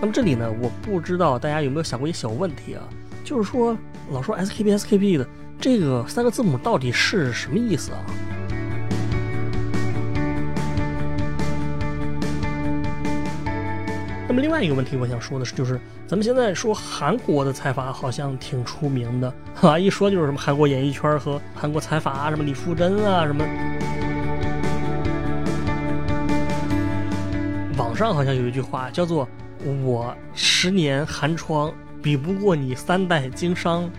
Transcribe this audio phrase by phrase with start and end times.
[0.00, 2.82] 那么这里呢，我不知道大家有没有想过一个小问题啊，
[3.22, 3.76] 就是说
[4.10, 5.28] 老说 SKP SKP 的
[5.60, 7.98] 这个三个字母到底是什么意思啊？
[14.26, 23.44] 那么另外一个问题，我想说的是，就是咱们现在说韩国的财阀好像挺出名的，哈，一说就是什么韩国演艺圈和韩国财阀，什么李富真啊，什么。
[27.76, 29.28] 网上好像有一句话叫做
[29.64, 31.70] “我十年寒窗
[32.02, 33.90] 比不过你三代经商”。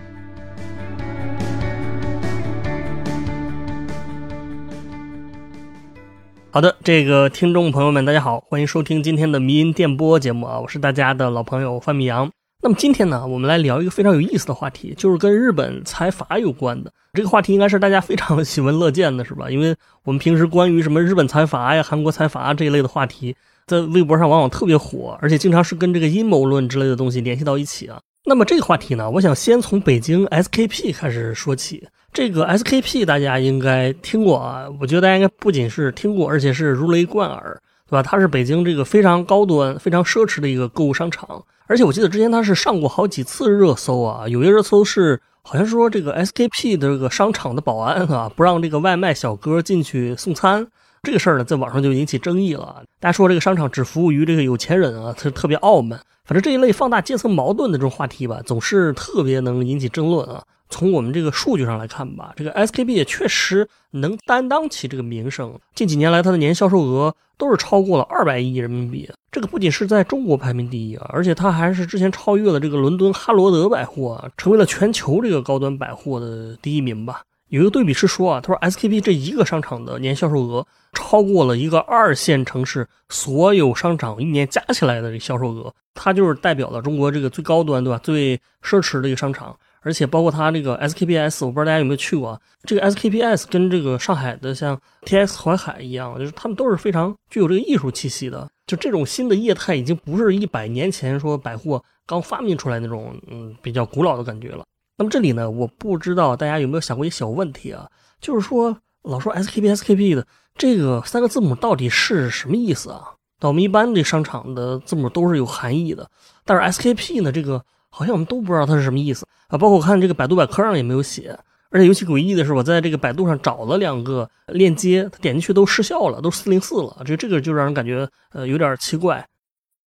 [6.50, 12.32] 好的，这个听众朋友们，大家好，欢迎收听今天的迷音电波节目啊，我是大家的老朋友范米阳。
[12.64, 16.91] 那么今天呢，我们来聊一个非常有意思的话题，就是跟日本财阀有关的。
[17.13, 19.50] 这个话题应该是大家非常喜闻乐见的，是吧？
[19.50, 23.35] 因为我们平时关于什么日本财阀呀、韩国财阀这一类的话题，
[23.72, 27.98] 在微博上往往特别火，而且经常是跟这个阴谋论之类的东西联系到一起啊。
[28.26, 31.88] 那么这个话题呢，我想先从北京 SKP 开始说起。
[32.13, 38.04] 这个 SKP 大家应该听过啊，我觉得大家应该不仅是听过，而且是如雷贯耳，对吧？
[38.04, 44.28] 它是北京这个非常高端、非常奢侈的一个购物商场，而且我记得之前它是上过好几次热搜啊。
[44.28, 50.68] 有一个热搜是，好像说这个 SKP 的这个商场的保安啊，不让这个外卖小哥进去送餐，
[51.04, 52.84] 这个事儿呢，在网上就引起争议了。
[52.99, 55.99] 大家说这个商场只服务于这个有钱人啊，特特别傲慢。
[56.26, 60.44] 反正这一类放大阶层矛盾的这种话题吧，总是特别能引起争论啊。
[60.70, 65.59] 从我们这个数据上来看吧，这个 SKP 也确实能担当起这个名声。
[65.74, 69.09] 近几年来，它的年销售额都是超过了二百亿人民币。
[69.31, 77.24] 这个不仅是在中国排名第一啊，而且它还是之前超越了这个伦敦哈罗德百货，成为了全球这个高端百货的第一名吧。
[77.52, 88.00] 有一个对比是说啊，他说 SKP 这一个商场的年销售额超过了一个二线城市所有商场一年加起来的这销售额，它就是代表了中国这个最高端，对吧？
[88.01, 89.56] 最奢侈的一个商场。
[89.84, 92.39] 而且包括它这个 SKPS，我不知道大家有没有去过。
[92.63, 98.47] 这个 SKPS 跟这个上海的像 TX 淮海一样，就是他们都是非常具有这个艺术气息的。
[98.68, 104.63] 就这种新的业态，已经不是一百年前说百货刚发明出来那种嗯比较古老的感觉了。
[105.01, 107.89] 那么这里呢，我不知道大家有没有想过一个小问题啊，
[108.19, 113.01] 就是说老说 SKP SKP 的这个三个字母到底是什么意思啊？
[113.39, 116.07] 那我们一般这商场的字母都是有含义的，
[116.45, 117.63] 但是 SKP 呢，这个。
[117.94, 121.38] 好像我们都不知道它是什么意思啊，包括我看这个百度百科上也没有写，
[121.72, 129.28] 而且尤其诡异的是，我在这个百度上找了两个链接，它点进去都失效了，都四零四了，这这个就让人感觉呃有点奇怪。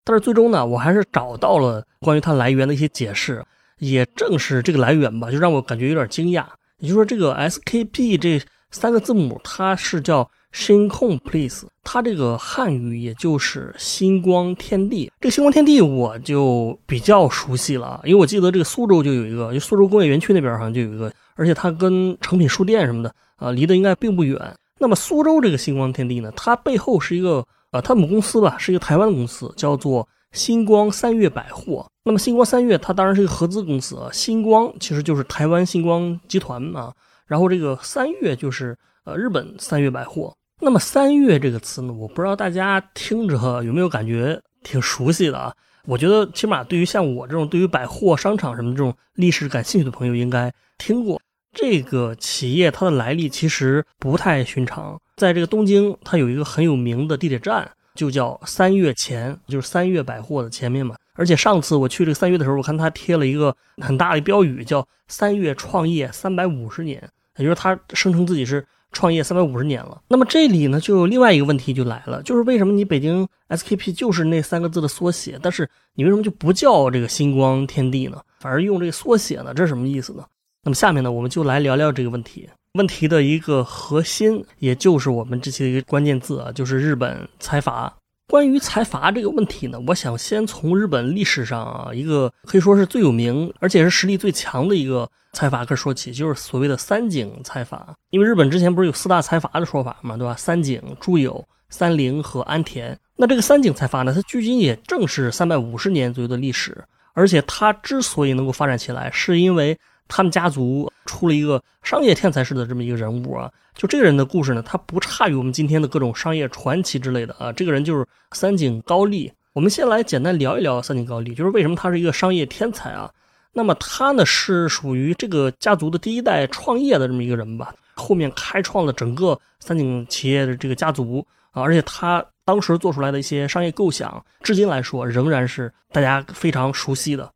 [0.05, 3.43] 但是最终呢，我还是找到了关于它来源的一些解释，
[3.79, 6.45] 也正是这个来源吧，就让我感觉有点惊讶。
[6.79, 8.41] 也就是说，这个 SKP 这
[8.71, 10.31] 三个字母，它是叫。
[10.57, 15.11] Shinko please，它这个汉语也就是星光天地。
[15.21, 24.39] 这个星光天地我就比较熟悉了，因为我记得这个苏州就有一个，就苏州工业园区那边好像就有一个，而且它跟诚品书店什么的啊离得应该并不远。
[24.79, 31.87] 那么苏州这个星光天地呢，它背后是一个呃，它母公司吧，是一个台湾的公司，叫做星光三月百货。
[32.05, 36.93] 那么星光三月它当然是一个合资公司啊，星光其实就是台湾星光集团嘛，
[37.27, 40.37] 然后这个三月就是呃日本三月百货。
[40.61, 45.53] 那么“三月”这个词呢，我不知道大家听着有没有感觉挺熟悉的啊？
[45.87, 51.21] 我觉得起码对于像我这种对于百货商场什么这种历史感兴趣的朋友，应该听过
[51.53, 52.71] 这个企业。
[52.71, 54.99] 它的来历其实不太寻常。
[55.17, 60.97] 在这个东京，它有一个很有名的地铁站，就叫三月前，就是三月百货的前面嘛。
[61.15, 67.03] 而且上次我去这个三月的时候，我看他贴了一个很大的标语，叫“三月创业三百五十年”，
[67.39, 68.67] 也就是他声称自己是。
[68.97, 79.53] 创业三百五十年了，那么这里呢，就另外一个问题就来了，就是为什么你北京 SKP 就是那三个字的缩写，但是你为什么就不叫这个星光天地呢，反而用这个缩写呢？
[79.53, 80.25] 这是什么意思呢？
[80.63, 82.49] 那么下面呢，我们就来聊聊这个问题。
[82.75, 87.95] 问题的一个核心，也就是我们这期的一个关键字啊，就是日本财阀。
[88.27, 95.09] 关于财阀这个问题呢，我想先从日本历史上啊一个可以说是最有名，而且是实力最强的一个。
[95.33, 97.93] 财阀开始说起，就是所谓的三井财阀。
[98.11, 100.33] 因为日本之前不是有四大财阀的说法嘛，对吧？
[100.37, 102.97] 三井、住友、三菱和安田。
[103.17, 106.85] 那这个三井财阀呢，它距今也正是三百五十年左右的历史。
[107.15, 109.77] 而且它之所以能够发展起来，是因为
[110.09, 113.51] 他们家族出了一个商业天才式的这么一个人物啊。
[113.75, 117.53] 就这个人的故事呢，他不差于我们今天的各种商业传奇之类的啊。
[117.53, 119.33] 这个人就是三井高利。
[119.53, 123.11] 我们先来简单聊一聊三井高利，就是为什么他是一个商业天才啊？
[123.53, 137.31] 那么他呢是属于这个家族的第一代创业的这么一个人吧，后面开创了整个三井企业的这个家族啊，而且他当时做出来的一些商业构想，至今来说仍然是大家非常熟悉的。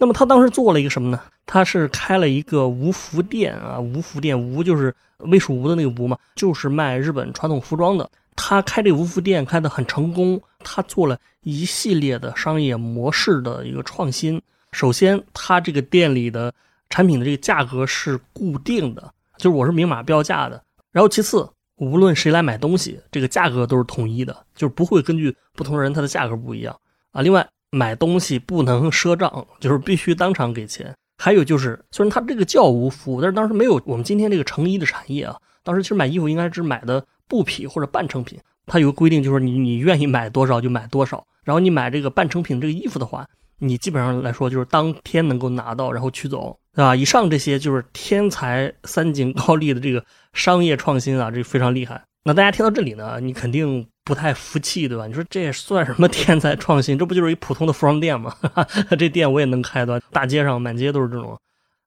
[0.00, 1.20] 那么他当时做了一个什么呢？
[1.44, 8.10] 他是开了一个无服店啊，无服店，无就是魏蜀吴的那个吴嘛，就是卖日本传统服装的。
[8.34, 14.40] 他开这个无服店开得很成功，他做了一系列的商业模式的一个创新。
[14.72, 16.50] 首先，他这个店里的
[16.88, 20.62] 产品的这个价格是固定的，就是我是明码标价的。
[20.92, 26.74] 然后其次，无论谁来买东西，这个价格都是统一的，就是不会根据不同人他的价格不一样
[27.12, 27.20] 啊。
[27.20, 30.94] 另外，买东西不能赊账，就是必须当场给钱。
[31.16, 35.36] 还有就是，虽然它这个叫无服务，但是当时没有我们今天这个成衣的产业啊。
[35.62, 38.38] 当时其实买衣服应该是买的布匹或者半成品。
[38.66, 41.24] 它有个规定，就是你你愿意买多少就买多少。
[41.44, 43.26] 然后你买这个半成品这个衣服的话，
[43.58, 46.96] 你基本上来说就是当天能够拿到，然后取走，对吧？
[46.96, 52.02] 以上这些就是天才三井高利的这个商业创新啊，这非常厉害。
[52.24, 55.06] 那大家听到这里呢，你肯定不太服气，对吧？
[55.06, 56.98] 你说这算什么天才创新？
[56.98, 58.34] 这不就是一普通的服装店吗？
[58.98, 61.38] 这店我也能开的，大街上满街都是这种。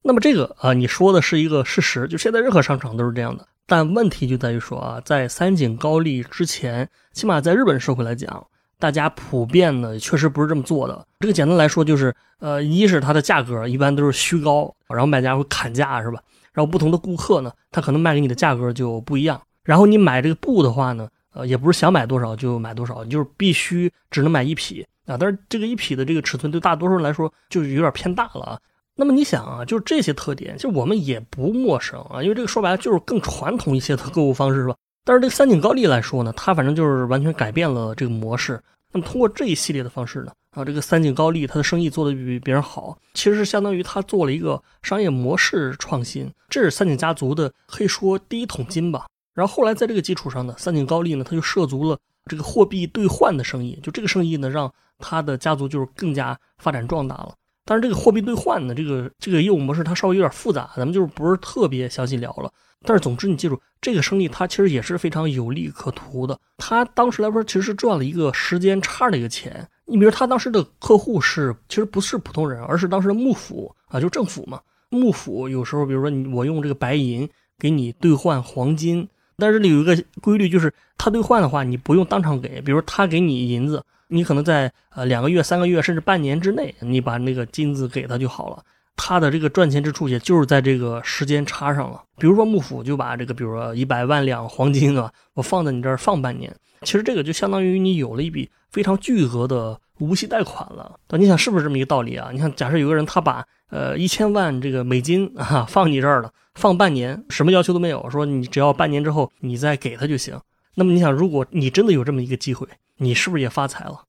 [0.01, 3.45] 那么这个啊，你说的是一个事实，就现在任何商场都是这样的。
[3.67, 8.47] 但问题就在于说啊，在三井高利之前，起码在日本社会来讲，
[8.79, 11.05] 大家普遍呢确实不是这么做的。
[11.19, 16.21] 这个简单来说就是，呃，一是它的价格一般都是虚高，然后卖家会砍价，是吧？
[16.53, 19.41] 然后不同的顾客呢，他可能卖给你的价格就不一样。
[19.63, 25.17] 然后你买这个布的话呢，呃，也不是想买多少就买多少，你就是必须只能买一匹啊。
[25.17, 28.59] 但是这个一匹的这个尺寸对大多数人来说就有点偏大了啊。
[28.95, 34.75] 那么你想啊，就是这些特点，其实我们也不陌生啊，因为这个说白了就是更传统一些的购物方式，是吧？
[35.03, 38.61] 但是这个三井高利来说呢，它反正就是完全改变了这个模式。
[38.91, 49.07] 那么通过这一系列的方式呢，啊，这个三井高利它的生意做得比别人好，其实是相当于它做了一个商业模式创新，这是三井家族的可以说第一桶金吧。
[49.33, 53.79] 然后后来在这个基础上呢，三井高利呢，他就涉足了这个货币兑换的生意。
[53.81, 57.33] 就这个生意呢，让他的家族就是更加发展壮大了。
[57.65, 62.51] 但是这个货币兑换呢，这个这个业务模式它稍微有点复杂，咱们就是不是特别详细聊了。
[62.85, 66.37] 但是总之你记住，这个生意它其实也是非常有利可图的。
[66.57, 69.65] 他当时来说其实是赚了一个时间差的一个钱。
[69.85, 74.59] 你比如他当时的客户是其实不是普通人，而是当时的幕府啊，就政府嘛。
[74.89, 77.27] 幕府有时候比如说你我用这个白银
[77.57, 79.07] 给你兑换黄金。
[79.37, 82.61] 但是这里有一个规律，就是他兑换的话，你不用当场给。
[82.61, 88.63] 比如他给你银子，你可能在呃两个月、三个月甚至半年之内，你把那个金子给他就好了。
[88.95, 92.01] 他的这个赚钱之处也就是在这个时间差上了。
[92.17, 100.99] 比如说幕府就把这个，比如说一百万两黄金啊，我放在你这儿放半年，其实这个就相当于你有了一笔非常巨额的无息贷款了。
[101.17, 102.29] 你想是不是这么一个道理啊？
[102.31, 106.31] 你看，假设有个人他把呃一千万这个美金啊放你这儿了。
[106.55, 110.39] 放半年，什么要求都没有，说你只要半年之后你再给他就行。
[110.75, 112.67] 那么你想，如果你真的有这么一个机会，
[112.97, 114.03] 你是不是也发财了，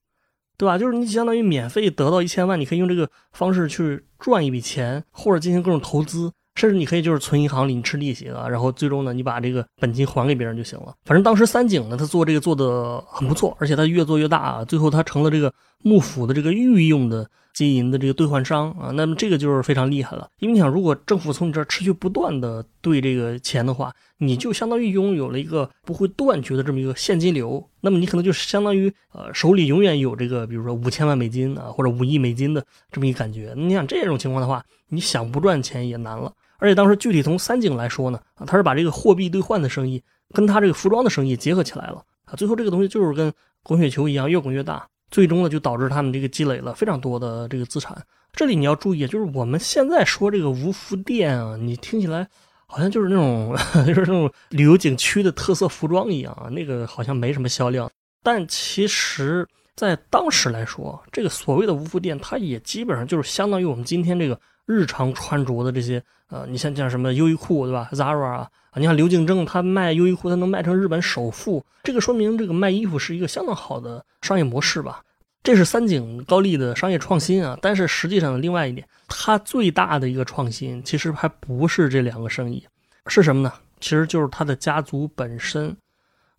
[0.59, 0.77] 对吧？
[0.77, 10.95] 就是你相当于免费得到一千万，你可以用这个方式去赚一笔钱，或者进行各种投资，甚至你可以就是存银行里你吃利息了，然后最终呢你把这个本金还给别人就行了。
[11.07, 15.51] 反正当时三井呢，他做这个做的很不错，而且他越做越大啊，最后他成了这个
[15.85, 17.31] 幕府的这个御用的。
[17.55, 20.29] 金银的这个兑换商啊，那么这个就是非常厉害了。
[20.41, 27.65] 因为你想，如果政府从你这儿持续不断的兑这个钱的话，你就相当于拥有了一个不会断绝的这么一个现金流。
[27.81, 33.55] 那么你可能就是相当于呃手里永远有这个，比如说五千万美金啊，或者五亿美金的这么一感觉。
[33.57, 36.33] 你想这种情况的话，你想不赚钱也难了。
[36.59, 43.33] 而且当时具体从三井来说呢，他是把这个货币兑换的生意跟他这个服装的生意结合起来了啊，最后这个东西就是跟
[43.63, 44.89] 滚雪球一样，越滚越大。
[45.15, 47.97] 最终呢，就导致他们这个积累了非常多的这个资产。
[48.33, 52.27] 这里你要注意，就是我们现在说这个无服店啊，你听起来
[52.67, 53.57] 好像就是那种
[53.87, 57.89] 就是那种旅游景区的特色服装一样啊，那个好像没什么销量。
[58.25, 68.51] 但其实，在当时来说，这个所谓的无服店，它也基本上就是相当于我们今天这个日常穿着的这些呃，你像像什么优衣库对吧，Zara 啊。
[68.77, 75.01] 你看刘敬正他卖优衣库，他能卖成日本首富，这个说明这个卖衣服是一个相当好的商业模式吧？
[75.45, 77.57] 这是三井高利的商业创新啊。
[77.63, 82.67] 但是实际上，另外一点，它最大的一个创新其实还不是这两个生意，
[83.07, 83.53] 是什么呢？
[83.79, 85.77] 其实就是他的家族本身。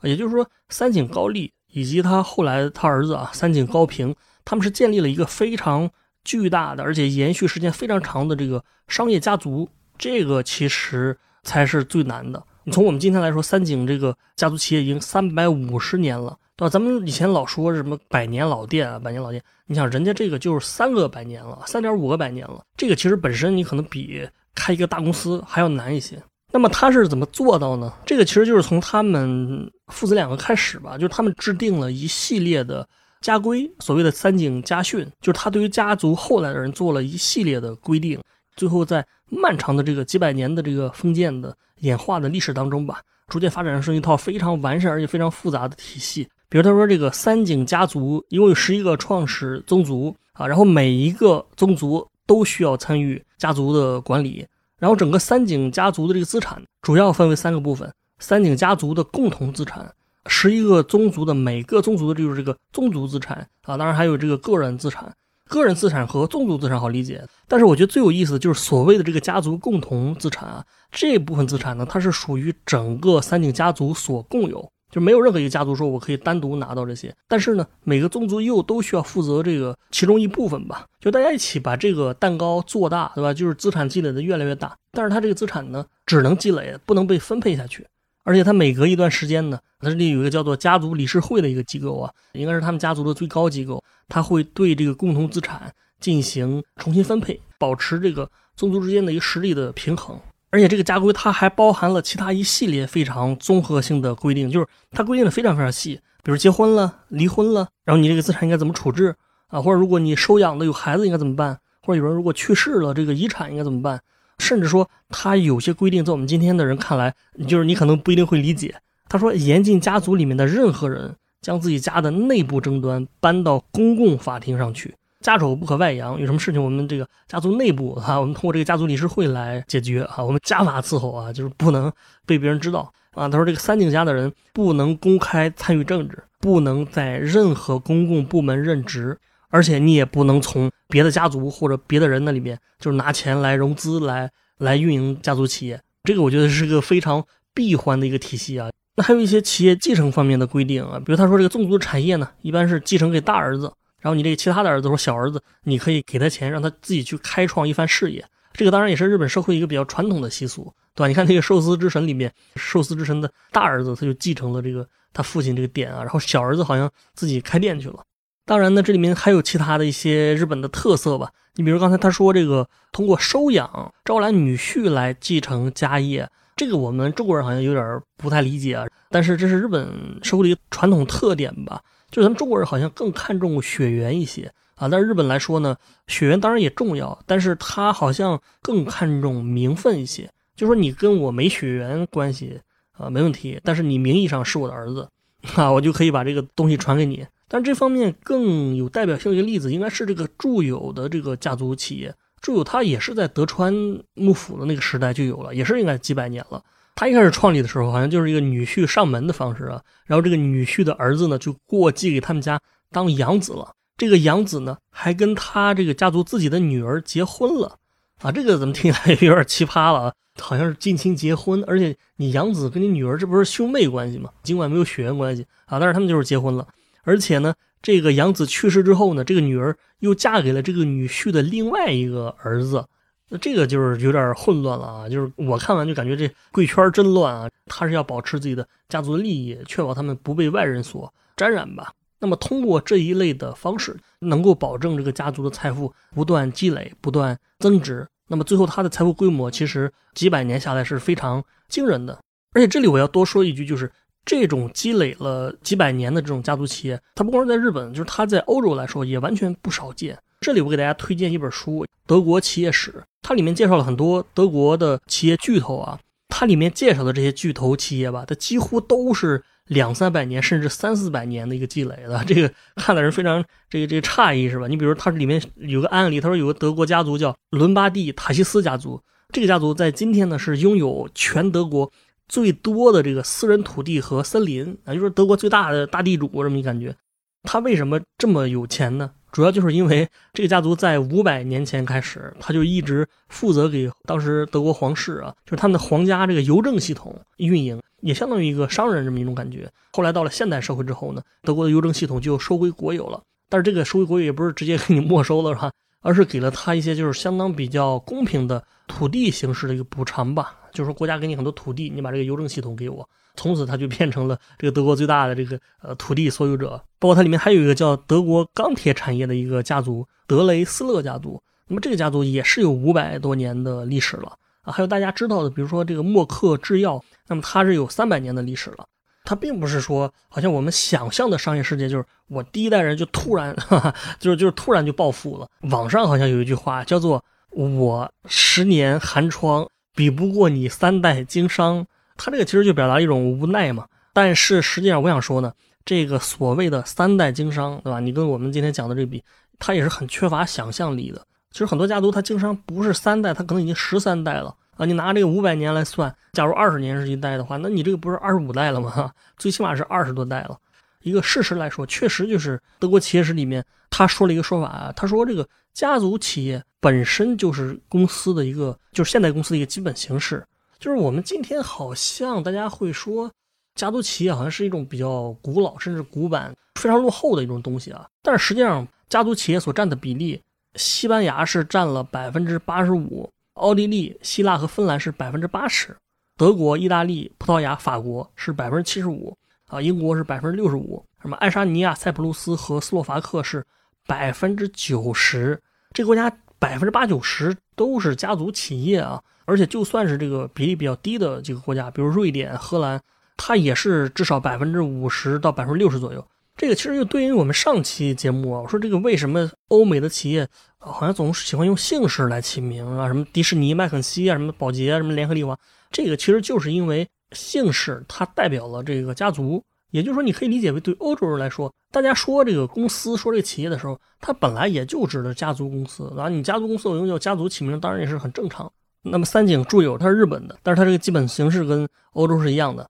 [0.01, 4.13] 也就是说，三井高利以及他后来他儿子啊，三井高平，
[4.43, 5.89] 他们是建立了一个非常
[6.25, 9.69] 巨大的，而且延续时间非常长的这个商业家族。
[9.97, 11.17] 这个其实。
[11.45, 12.43] 才是最难的。
[12.63, 16.69] 你从我们今天来说，三井这个家族企业已经三百五十年了，对吧？
[16.69, 22.63] 咱们以前老说什么百年老店啊，百年老店，你想人家这个就是三个百年了，三点五个百年了。
[22.75, 26.19] 这个其实本身你可能比开一个大公司还要难一些。
[26.51, 27.93] 那么他是怎么做到呢？
[28.07, 32.89] 这个其实就是从他们父子两个开始吧，就是他们制定了一系列的
[33.25, 38.21] 家规，所谓的三井家训，就是他对于家族后来的人做了一系列的规定，
[38.55, 46.27] 最后在漫长的这个几百年的这个封建的演化的历史当中吧，逐渐发展成一套非常完善而且非常复杂的体系。
[46.49, 54.45] 比如他说，这个三井家族一共有十一个创始宗族啊，然后每一个宗族都需要参与家族的管理。
[54.77, 59.91] 然后整个三井家族的这个资产主要分为三个部分：三井家族的共同资产，
[60.27, 65.13] 十一个宗族的每个宗族的就是这个宗族资产啊，当然还有这个个人资产。
[65.47, 74.67] 个人资产和宗族资产好理解，但是我觉得最有意思的就是所谓的这个家族共同资产啊，这部分资产呢，它是属于整个三井家族所共有。
[74.91, 83.33] 就没有任何一个家族说我可以单独拿到这些，但是呢，每个宗族又都需要负责这个其中一部分吧，就大家一起把这个蛋糕做大，对吧？
[83.33, 87.85] 就是资产积累的越来越大，但是它这个资产呢，只能积累，不能被分配下去，
[88.25, 100.19] 而且它每隔一段时间呢，它这里有一个叫做家族理事会的一个机构啊，应该是他们家族的最高机构，它会对这个共同资产进行重新分配，保持这个宗族之间的一个实力的平衡。
[100.49, 109.15] 而且这个家规它还包含了其他一系列非常综合性的规定，就是它规定的非常非常细，比如结婚了、离婚了，然后你这个资产应该怎么处置
[109.47, 109.61] 啊？
[109.61, 111.59] 或者如果你收养的有孩子应该怎么办？
[111.83, 114.01] 或者有人如果去世了，这个遗产应该怎么办？
[114.39, 117.13] 甚至说他有些规定在我们今天的人看来，
[117.47, 118.75] 就是你可能不一定会理解。
[119.07, 124.95] 他说，严禁家族里面的任何人将自己家的内部争端搬到公共法庭上去。
[125.21, 131.91] 家丑不可外扬，有什么事情我们这个家族内部哈，我们通过这个家族理事会来解决哈，我们家法伺候啊，就是不能
[132.27, 133.27] 被别人知道啊。
[133.27, 139.17] 他说这个三井家的人不能公开参与政治，不能在任何公共部门任职，
[139.49, 145.81] 而且你也不能从别的家族或者别的人那里面就是拿钱来融资来来运营家族企业。
[146.03, 148.69] 这个我觉得是个非常闭环的一个体系啊。
[148.95, 153.71] 那还有一些企业继承方面的规定啊，比如他说这个宗族产业呢，一般是继承给大儿子。
[153.99, 158.23] 然后你这个其他的儿子或小儿子，你可以给他钱，让他自己去开创一番事业。
[158.53, 161.07] 这个当然也是日本社会一个比较传统的习俗，对吧？
[161.07, 168.01] 你看那个寿司之神里面，寿司之神的大儿子他就继承了这个他父亲这个店啊，然后小儿子好像自己开店去了。
[168.45, 171.31] 当然呢，这里面还有其他的一些日本的特色吧。
[171.55, 178.85] 你比如刚才他说这个通过收养招揽女婿来继承家业，这个我们中国人好像有点不太理解啊。
[179.09, 179.89] 但是这是日本
[180.21, 181.81] 社会的一个传统特点吧。
[182.11, 185.75] 就咱们中国人好像更看重血缘一些啊，但是日本来说呢，
[186.07, 190.29] 血缘当然也重要，但是他好像更看重名分一些。
[190.55, 192.61] 就说你跟我没血缘关系
[192.91, 195.09] 啊，没问题，但是你名义上是我的儿子
[195.55, 197.25] 啊，我就可以把这个东西传给你。
[197.55, 202.13] 但这方面更有代表性的一个例子，应该是这个住友的这个家族企业。
[202.41, 203.73] 住友他也是在德川
[204.13, 206.61] 幕府的那个时代就有了，也是应该几百年了。
[206.95, 212.59] 他一开始创立的时候，好像就是一个女婿上门的方式啊，然后这个女婿的儿子呢，就过继给他们家
[212.91, 213.71] 当养子了。
[213.95, 217.77] 这个养子呢，还跟他这个家族自己的女儿结婚了
[218.21, 220.13] 啊，这个怎么听起来 有点奇葩了啊？
[220.41, 224.29] 好像是近亲结婚，而且你养子跟你女儿这不是兄妹关系吗？
[224.43, 226.67] 尽管没有血缘关系啊，但是他们就是结婚了。
[227.05, 232.85] 而且呢，这个养子去世之后呢，这个女儿又嫁给了这个女婿的另外一个儿子。
[233.29, 235.09] 那这个就是有点混乱了啊！
[235.09, 237.49] 就是我看完就感觉这贵圈真乱啊！
[237.65, 241.91] 他是要保持自己的家族利益，确保他们不被外人所沾染吧？
[242.19, 248.07] 那么通过这一类的方式，能够保证这个家族的财富不断积累、不断增值。
[248.27, 252.19] 那么最后他的财富规模其实几百年下来是非常惊人的。
[252.53, 253.91] 而且这里我要多说一句，就是
[254.25, 260.17] 这种积累了几百年的这种家族企业，它不光是在日本，就是它在欧洲来说也完全不少见。
[260.41, 262.91] 这里我给大家推荐一本书《德国企业史》，
[263.21, 265.99] 它里面介绍了很多德国的企业巨头啊。
[266.27, 272.21] 它里面介绍的这些巨头企业吧，它几乎都是两三百年甚至三四百年的一个积累的。
[272.25, 274.67] 这个看的人非常这个这个诧异是吧？
[274.67, 278.99] 你比如它里面有个案例，他说有个德国家族叫伦巴第塔西斯家族，
[279.31, 281.89] 这个家族在今天呢是拥有全德国
[282.27, 286.95] 最多的这个私人土地和森林啊，就是德国最大的大地主这么一感觉。
[287.43, 289.11] 他为什么这么有钱呢？
[289.31, 299.69] 主要就是因为这个家族在五百年前开始，他就一直负责给当时德国皇室啊，就是他们的皇家这个邮政系统运营，也相当于一个商人这么一种感觉。
[299.91, 305.71] 后来到了现代社会之后呢，德国的邮政系统就收归国有了，但是这个收归国有也不是直接给你没收了，是吧？
[306.01, 313.09] 而是给了他一些就是相当比较公平的土地形式的一个补偿吧，就是说国家给你很多土地，你把这个邮政系统给我。
[313.35, 321.41] 从此他就变成了这个德国最大的这个呃土地所有者，包括它里面还有一个叫德国钢铁产业的一个家族——德雷斯勒家族。
[321.67, 328.85] 那么这个家族也是有五百多年的历史了啊，还有大家知道的，比如说这个默克制药，那么它是有三百年的历史了。
[329.25, 335.49] 它并不是说，好像我们想象的商业世界，就是我第一代人就突然，哈哈，就是就是突然就暴富了。
[335.71, 341.87] 网上好像有一句话叫做“我十年寒窗比不过你三代经商”，
[342.17, 343.85] 他这个其实就表达一种无奈嘛。
[344.13, 345.51] 但是实际上，我想说呢，
[345.83, 347.99] 这个所谓的三代经商，对吧？
[347.99, 349.23] 你跟我们今天讲的这比，
[349.57, 351.25] 他也是很缺乏想象力的。
[351.51, 354.53] 其实很多家族他经商不是三代，他可能已经十三代了。
[354.77, 359.09] 啊，你拿这个五百年来算，假如二十年是一代的话，那你这个不是二十五代了吗？
[359.37, 360.57] 最起码是二十多代了。
[361.01, 370.45] 一个事实来说，确实就是德国企业史里面他说了一个说法啊，他说这个家族企业本身就是公司的一个，就是现代公司的一个基本形式。
[370.77, 373.31] 就是我们今天好像大家会说，
[373.73, 378.07] 家族企业好像是一种比较古老甚至古板、非常落后的一种东西啊。
[378.21, 380.39] 但是实际上，家族企业所占的比例，
[380.75, 383.27] 西班牙是占了百分之八十五。
[383.55, 385.97] 奥地利、希腊和芬兰是百分之八十，
[386.37, 389.35] 德国、意大利、葡萄牙、法国是百分之七十五
[389.69, 393.65] 啊，英国是百分之六十五，什么爱沙尼亚、塞浦路斯和斯洛伐克是
[394.05, 395.59] 百分之九十，
[395.93, 396.29] 这个国家
[396.65, 402.99] 百分之八九十都是家族企业啊，而且就算是这个比例比较低的几个国家，比如瑞典、荷兰，
[403.37, 406.27] 它也是至少百分之五十到百分之六十左右。
[406.57, 410.47] 这个其实就对应我们上期节目啊，我说这个为什么欧美的企业
[410.79, 415.55] 好像总是喜欢用姓氏来起名啊，什么迪士尼、麦肯锡啊，什么宝洁啊，什么联合利华，
[415.91, 419.63] 这个其实就是因为姓氏它代表了这个家族，
[419.95, 428.69] 也就是说你可以理解为对欧洲人来说，大家说这个公司说这个企业的时候，它本来也就指的家族公司，然后你家族公司我用叫家族起名，当然也是很正常。
[429.03, 432.85] 那么三井住友它是日本的，但是它这个基本形式跟欧洲是一样的，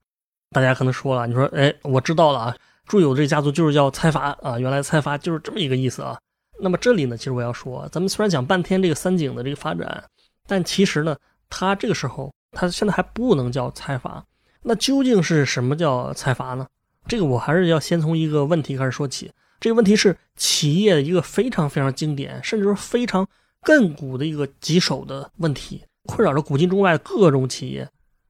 [0.49, 2.55] 大家可能说了，你说哎，我知道了啊。
[2.87, 6.17] 住友这个家族就是叫财阀啊，原来财阀就是这么一个意思啊。
[6.59, 10.03] 那么这里呢，其实我要说，咱们虽然讲半天这个三井的这个发展，
[10.47, 11.15] 但其实呢，
[11.49, 14.25] 它这个时候它现在还不能叫财阀。
[14.67, 16.65] 那究竟是什么叫财阀呢？
[17.07, 19.31] 这个我还是要先从一个问题开始说起。
[19.59, 23.27] 这个问题是企业一个非常非常经典，甚至说非常
[23.63, 27.89] 亘古的一个棘手的问题，困扰着古今中外各种企业。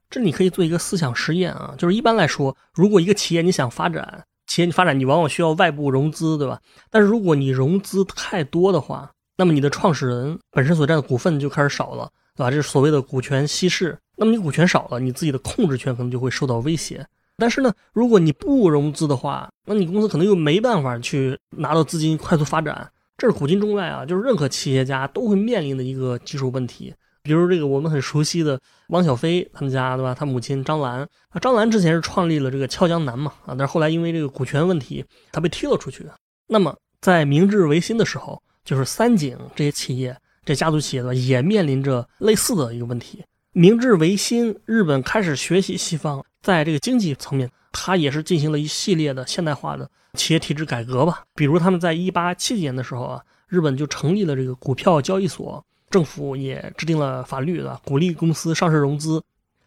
[0.10, 6.62] 这你可以做一个思想实验啊，就是一般来说，如果一个企业你想发展，企业你发展，你往往需要外部融资，对吧？
[6.90, 12.52] 但是如果你融资太多的话，那么你的创始人本身所占的股份就开始少了，对吧？
[12.52, 13.98] 这是所谓的股权稀释。
[14.16, 17.06] 那么你股权少了，你自己的控制权可能就会受到威胁。
[17.38, 22.90] 但是呢，如果你不融资的话，那你公司可能又没办法去拿到资金快速发展。
[23.18, 26.94] 这是古今中外啊，就是任何企业家都会面临的一个技术问题。
[27.24, 30.14] 比如这个我们很熟悉的汪小菲他们家，对吧？
[30.14, 36.06] 他母亲张兰，啊，张兰之前是创立了这个俏江南嘛，啊，但是后来因为这个股权问题，他被踢了出去。
[36.48, 43.24] 那么在明治维新的时候，就是三井这些企业，这家族企业的也面临着类似的一个问题。
[43.54, 51.24] 明治维新，日本开始学习西方，在这个经济层面，它也是进行了一系列的现代化的企业体制改革吧。
[51.34, 55.66] 比如他们在一八七几年的时候啊，日本就成立了这个股票交易所。
[55.90, 57.82] 政府也制定了法律，对吧？
[57.84, 59.24] 鼓励公司上市融资。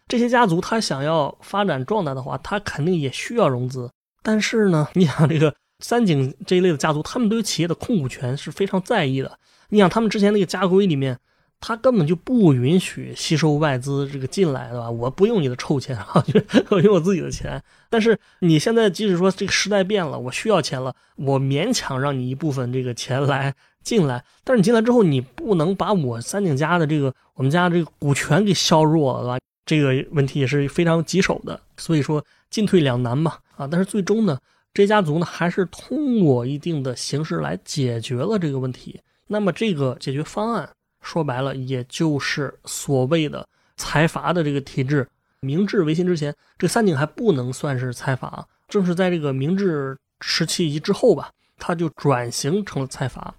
[0.07, 3.89] 这些家族他想要发展壮大的话，他肯定也需要融资。
[4.23, 9.37] 但是呢，你想这个三井这一类的家族，他们对于企业的控股权是非常在意的。
[9.69, 11.17] 你想他们之前那个家规里面，
[11.59, 14.89] 他根本就不允许吸收外资这个进来，对吧？
[14.89, 16.23] 我不用你的臭钱啊，
[16.69, 17.61] 我用我自己的钱。
[17.89, 23.53] 但是你现在即使说这个时代变了，我需要钱了，我勉强让你一部分这个钱来。
[23.81, 29.39] 进来，但是你进来之后，你不能把我三井家的这个我们家这个股权给削弱了，对吧？
[29.65, 33.65] 这个问题也是非常棘手的，所以说进退两难嘛，啊！
[33.65, 34.37] 但是最终呢，
[34.73, 38.99] 这家族呢还是通过一定的形式来解决了这个问题。
[39.27, 40.69] 那么这个解决方案
[41.01, 45.07] 说白了，也就是所谓的财阀的这个体制。
[45.41, 53.33] 明治维新之前，这三井还不能算是财阀，正是在这个明治时期以及之后吧，它就转型成了财阀。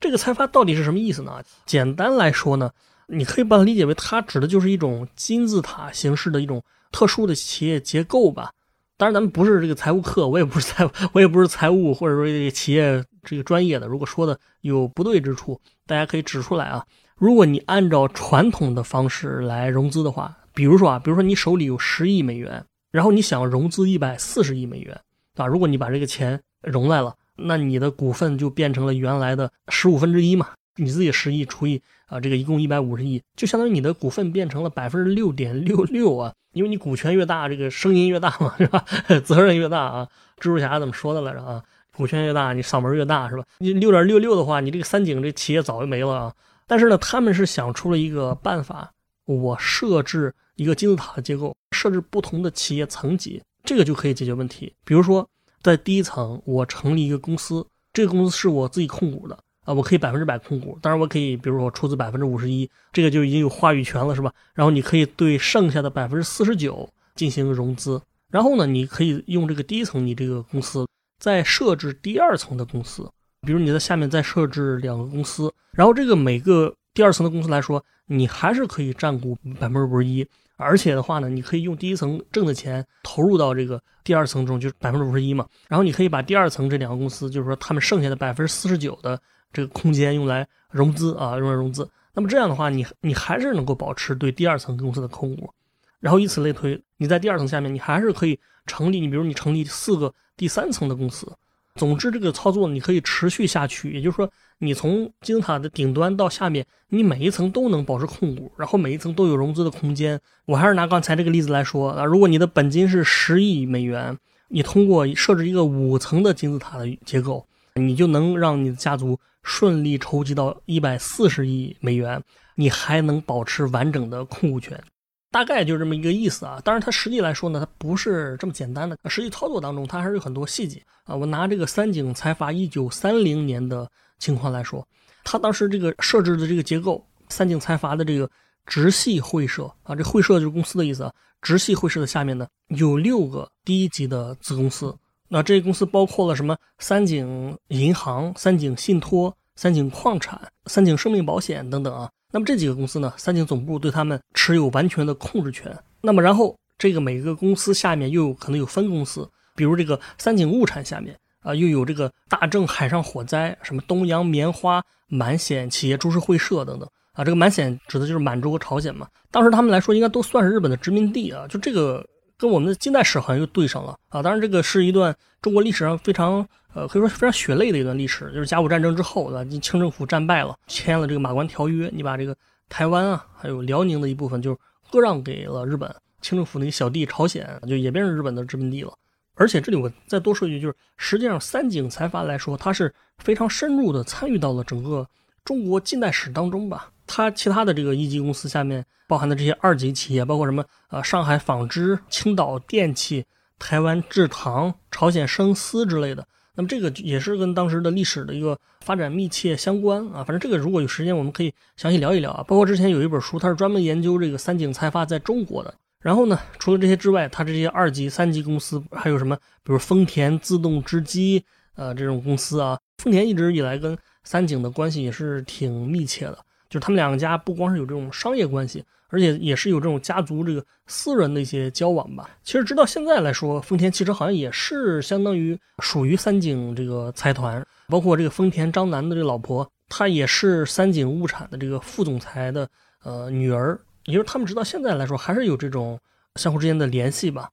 [0.00, 1.42] 这个财阀到底是什么意思呢？
[1.64, 2.72] 简单来说呢，
[3.06, 8.50] 你可以把它理解为，它指的就是一种金字塔形式的一种特殊的企业结构吧。
[8.96, 13.86] 当然，咱们不是这个财务课，我也不是财，我也不是财务或者说企业这个专业的。
[13.86, 16.84] 如果说的有不对之处，大家可以指出来啊。
[17.16, 25.00] 如果你按照传统的方式来融资的话，比如说啊，比如说你手里有十亿美元，然后你想融资一百四十亿美元，
[25.36, 27.14] 啊，如果你把这个钱融来了。
[27.40, 30.48] 那你的股份就变成了原来的十五分之一嘛？
[30.74, 36.32] 你自己十亿除以啊，这个一共一百五十亿，就相当于你的股份变成了百分之六点六六啊！
[36.52, 38.84] 因为你股权越大，这个声音越大嘛，是吧？
[39.24, 40.08] 责任越大啊！
[40.38, 41.62] 蜘蛛侠怎么说的来着啊？
[41.98, 43.42] 股权越大，你嗓门越大，是吧？
[43.58, 46.34] 你六点六六的话，你这个三井这企业早就没了啊！
[46.64, 48.92] 但是呢，他们是想出了一个办法，
[49.24, 54.72] 我设置一个金字塔的结构，设置不同的企业层级，这个就可以解决问题。
[54.84, 55.28] 比如说，
[55.60, 60.78] 在第一层，我成立一个公司，这个公司是我自己控股的啊，我可以百分之百控股。
[60.80, 64.32] 当然，我可以，比如说我出资百分之五十一，这个就已经有话语权了，是吧？
[64.54, 68.00] 然后你可以对剩下的百分之四十九进行融资。
[68.30, 70.86] 然后呢，你可以用这个第一层，你这个公司
[71.18, 73.10] 再设置第二层的公司，
[73.42, 80.26] 比如你在下面再设置两个公司，然后这个每个第二层的公司来说，你还是可以占股百分之五十一，
[80.56, 85.46] 而且的话呢，你可以用第一层挣的钱投入到这个第二层中，就是百分之五十一嘛。
[85.68, 89.20] 然后你可以把第二层这两个公司，就是说他们剩下的百分之四十九的
[89.52, 91.88] 这个空间用来融资啊，用来融资。
[92.14, 95.52] 那么这样的话，你你还是能够保持对第二层公司的控股。
[96.00, 99.00] 然后以此类推，你在第二层下面，你还是可以成立。
[99.00, 101.30] 你比如你成立四个第三层的公司，
[101.74, 103.92] 总之这个操作你可以持续下去。
[103.92, 110.18] 也就是说，你从金字塔的顶端到下面，你每一层都能保持控股，然后每一层都有融资的空间。
[110.46, 114.16] 我还是拿刚才这个例子来说啊，如果你的本金是十亿美元，
[114.48, 122.22] 你通过设置一个五层的金字塔的结构，你就能让你的家族顺利筹集到一百四十亿美元，
[122.54, 124.82] 你还能保持完整的控股权。
[125.30, 128.96] 大概就这么一个意思啊，当然它实际来说呢，它不是这么简单的。
[129.06, 131.14] 实际操作当中，它还是有很多细节啊。
[131.14, 134.86] 我拿这个三井财阀一九三零年的情况来说，
[135.24, 138.28] 他当时这个设置的这个结构，三井财阀的这个
[138.64, 141.12] 直系会社啊，这会社就是公司的意思啊。
[141.42, 144.96] 直系会社的下面呢，有六个低级的子公司，
[145.28, 146.56] 那这些公司包括了什么？
[146.78, 152.10] 三井银行、三井信托、三井矿产、三井生命保险等等啊。
[152.30, 155.74] 那么这几个公司呢，三井总部对他们持有完全的控制权。
[156.00, 167.24] 那么然后这个每个公司下面又有可能有分公司，比如这个三井物产下面啊，又有这个大正海上火灾、什么东洋棉花满险企业株式会社等等啊。
[167.24, 169.08] 这个满险指的就是满洲和朝鲜嘛。
[169.30, 171.46] 当时他们来说应该都算是日本的殖民地啊。
[171.48, 172.06] 就这个
[172.38, 174.22] 跟我们的近代史好像又对上了啊。
[174.22, 176.48] 当然这个是一段中国历史上非常。
[176.74, 179.60] 呃，可以说非常血泪的一段历史，就是甲午战争之后，对吧？
[179.60, 182.36] 清政府战败了，签了这个马关条约，你把这个
[182.68, 184.54] 台湾啊，还有辽宁的一部分，就
[184.90, 185.92] 割让给了日本。
[186.20, 188.92] 清政府那个小弟朝鲜，就也变成日本的殖民地了。
[189.34, 195.08] 而且这里我再多说一句，就是实际上三井财阀来说，它是非常深入的参与到了整个
[195.44, 196.90] 中国近代史当中吧。
[197.08, 203.24] 它其他的这个一级公司下面包含的这些二级企业，包括什么呃上海纺织、青岛电器、
[203.58, 206.24] 台湾制糖、朝鲜生丝之类的。
[206.54, 210.24] 那么这个也是跟当时的历史的一个发展密切相关啊。
[210.24, 212.44] 反正这个如果有时间，我们可以详细聊一聊啊。
[212.46, 215.72] 包括之前有一本书，它是专门研究这个三井财阀在中国的。
[216.00, 219.36] 然后呢，除了这些之外，它这些二级、三级公司还有什么？
[219.64, 221.44] 比如丰田自动织机，
[221.74, 222.78] 呃，这种公司啊。
[222.98, 228.84] 丰田一直以来跟三井的关系也是挺密切的，就是他们两家不光是有这种商业关系。
[229.10, 232.28] 而且也是有这种家族这个私人的一些交往吧。
[232.44, 242.68] 其实直到现在来说，丰田汽车好像也是相当于属于三井这个财团，包括这个丰田章男的这个老婆，她也是三井物产的这个副总裁的
[243.02, 243.80] 呃女儿。
[244.04, 245.98] 也就是他们直到现在来说，还是有这种
[246.34, 247.48] 相互之间的联系吧。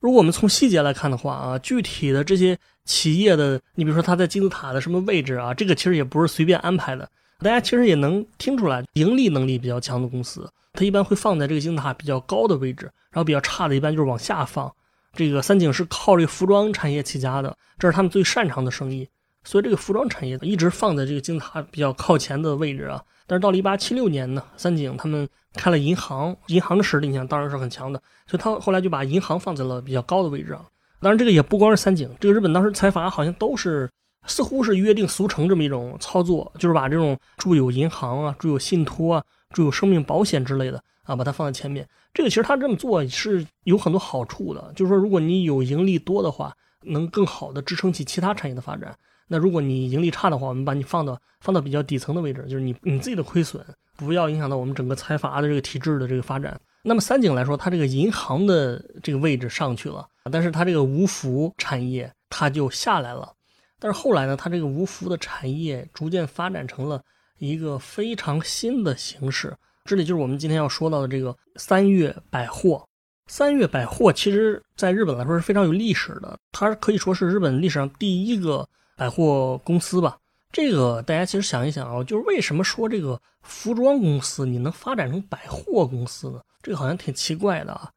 [0.00, 7.08] 如果我们从细节来看的话啊，具体的这些企业的，你比如说它在金字塔的什么位置啊，这个其实也不是随便安排的。
[7.38, 10.50] 大家其实也能听出来，盈利能力比较强的公司。
[10.72, 14.72] 它一般会放在这个金字塔比较高的位置，然后比较差的一般就是往下放。
[15.14, 19.08] 这个三井是靠这个服装产业起家的，这是他们最擅长的生意，
[19.44, 23.02] 所以这个服装产业一直放在这个金字塔比较靠前的位置啊。
[23.26, 30.64] 但是到了一八七六年呢，三井他们开了银行，银行的实力你想当然是很强的，所以他后来就把银行放在了比较高的位置啊。
[31.00, 33.88] 当然这个也不光是三井，这个日本当时财阀好像都是
[34.28, 39.24] 似乎是约定俗成这么一种操作，就是把这种住有银行啊，住有信托啊。
[39.50, 41.88] 注有生命保险之类的啊，把它放在前面。
[42.12, 48.94] 这个其实他这么做是有很多好处的，就是说，如果你有盈利多的话，能更好的支撑起其他产业的发展。
[49.26, 53.64] 那如果你盈利差的话，我们把你放到放到比较底层的位置，就是你你自己的亏损
[53.96, 56.60] 不要影响到我们整个财阀的这个体制的这个发展。
[56.82, 63.32] 那么三井来说，它这个银行的这个位置上去了，但是它这个无服产业它就下来了。
[63.78, 67.02] 但是后来呢，它这个无服的产业逐渐发展成了。
[67.40, 72.84] 一个非常新的形式，这里就是我们今天要说到的这个三月百货。
[73.28, 80.18] 三月百货其实在日本来说是非常有历史的，它可以说是日本历史上第一个百货公司吧。
[80.50, 86.40] 这个大家其实想一想啊，就是为什么说这个服装公司你能发展成百货公司呢？
[86.60, 87.88] 这个好像挺奇怪的啊。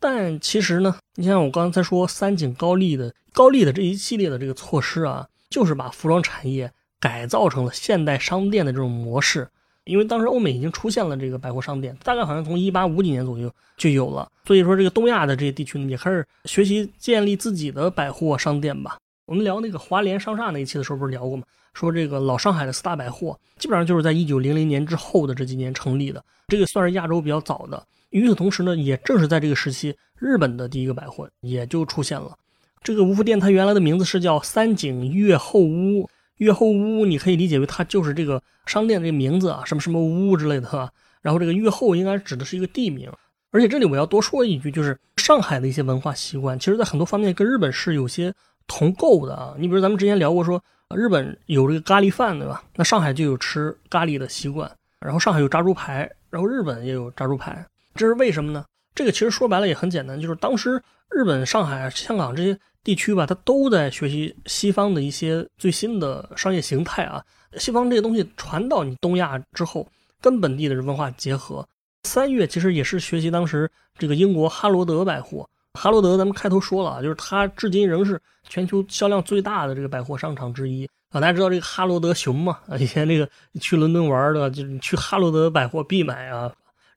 [0.00, 6.72] 但其实呢，你像我刚才说三井高丽的高丽的这一系列的这个措施啊，就是把服装产业。
[7.00, 9.46] 改造成了现代商店的这种模式，
[9.84, 14.26] 因为当时欧美已经出现了这个百货商店，大概好像从一八五几年左右就有了。
[14.46, 18.96] 所以说，这个东亚的这些地区呢，也开始学习建立自己的百货商店吧。
[19.26, 21.42] 我们聊那个华联商厦那一期的时候，不是聊过吗？
[21.74, 27.86] 说这个老上海的四大百货，基本上就是在一九零零年之后的这几年成立的，这个算是亚洲比较早的。
[28.20, 32.32] 与此同时呢，也正是在这个时期，日本的第一个百货也就出现了。
[32.80, 36.08] 这个吴福店，它原来的名字是叫三井越后屋。
[36.36, 40.92] 越后屋，你可以理解为它就是这个商店的这个名字啊，什么什么屋之类的。
[41.22, 43.10] 然后这个越后应该指的是一个地名。
[43.50, 48.32] 而且这里我要多说一句，就是上海的一些文化习惯，其实在很多方面跟日本是有些
[48.68, 49.54] 同构的啊。
[49.58, 50.62] 你比如咱们之前聊过，说
[50.94, 52.62] 日本有这个咖喱饭，对吧？
[52.76, 54.70] 那上海就有吃咖喱的习惯。
[55.00, 58.64] 然后上海有炸猪排，然后日本也有炸猪排，这是为什么呢？
[58.94, 60.80] 这个其实说白了也很简单，就是当时
[61.10, 67.20] 日本、上海、香港这些地区吧，它都在学习西方的一些最新的商业形态啊。
[67.56, 69.86] 西方这些东西传到你东亚之后，
[70.20, 71.66] 跟本地的文化结合。
[72.04, 81.20] 三月其实也是学习当时这个英国哈罗德百货，哈罗德咱们开头说了啊，就是它至今仍是全球销量最大的这个百货商场之一啊。
[81.20, 82.58] 大家知道这个哈罗德熊嘛？
[82.78, 83.28] 以前那个
[83.60, 86.52] 去伦敦玩的，就是去哈罗德百货必买啊。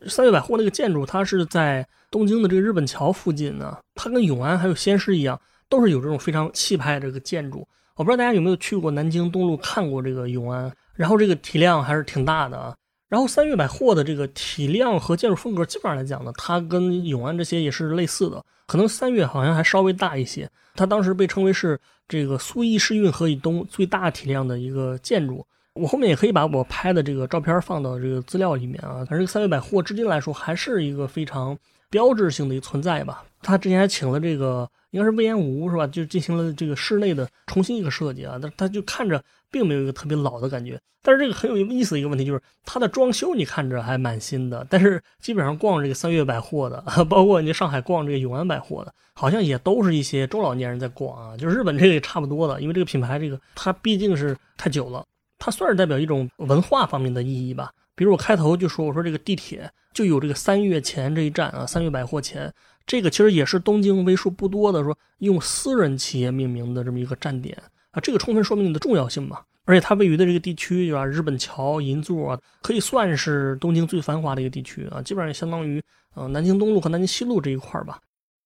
[0.06, 7.68] 三月百货那个建筑，它是在东京的这个日本桥附近呢，它跟永安还有先施一样，都是有这种非常气派这个建筑。
[7.96, 12.76] 我不知道大家有没有去过南京东路看过这个永安，然后这个体量还是挺大的啊。
[13.10, 18.44] 然后三月百货的这个体量和建筑风格，基本上来讲呢，它跟永安这些也是类似的。
[18.68, 20.48] 可能三月好像还稍微大一些。
[20.76, 25.44] 它当时被称为是这个苏伊士运河以东最大体量的一个建筑。
[25.78, 29.06] 我后面也可以把我拍的这个照片放到这个资料里面啊。
[29.10, 31.58] 反正三月百货至今来说还是一个非常
[31.90, 33.24] 标志性的一个存在吧。
[33.42, 35.86] 他之前还请了这个应该是魏延武是吧？
[35.88, 38.38] 就进行了这个室内的重新一个设计啊。
[38.42, 39.24] 但他就看着。
[39.50, 51.38] 并没有一个特别老的感觉，但是这个很有意思的一个问题就是，它的装修你看着还蛮新的，但是基本上逛这个三月百货的， 包括你上海逛这个永安百货的，好像也都是一些中老年人在逛啊。
[51.38, 55.06] 就日本这个也差不多的，因为这个品牌这个它毕竟是太久了，
[55.38, 57.72] 它算是代表一种文化方面的意义吧。
[57.96, 62.54] 比如我开头就说，我说这个地铁就有这个三月前这一站啊，三月百货前，
[62.86, 67.58] 这个其实也是东京为数不多的说用私人企业命名的这么一个站点
[67.92, 68.00] 啊。
[68.00, 71.04] 这个充分说明你的重要性嘛，而且它位于的这个地区，对吧？
[71.04, 75.82] 日本桥、银座啊，可以算是东京最繁华的一个地区啊，基本上相当于
[76.14, 78.00] 呃南京东路和南京西路这一块吧。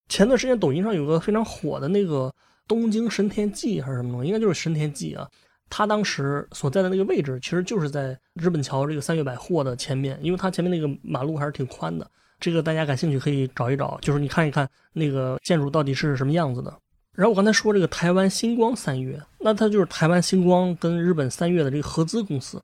[0.07, 2.33] 前段时间抖音上有个非常火的那个
[2.69, 5.27] 东京神田记还是什么东西，应该就是神田记啊。
[5.71, 12.07] 他当时所在的那个位置，其实就是在日本桥这个三月百货的前面，因为它前面那个马路还是挺宽的。
[12.39, 16.75] 这个大家感兴趣可以找一找，就是你看一看那个建筑到底是什么样子的。
[17.15, 22.61] 然后我刚才说这个台湾星光三月，那它就是台湾星光跟日本三月的这个合资公司。